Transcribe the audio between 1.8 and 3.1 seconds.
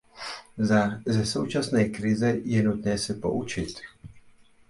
krize je nutné